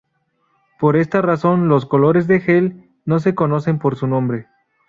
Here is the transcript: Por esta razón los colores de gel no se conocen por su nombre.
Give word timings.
Por 0.79 0.95
esta 0.97 1.21
razón 1.21 1.67
los 1.67 1.85
colores 1.85 2.25
de 2.25 2.39
gel 2.39 2.89
no 3.05 3.19
se 3.19 3.35
conocen 3.35 3.77
por 3.77 3.95
su 3.95 4.07
nombre. 4.07 4.47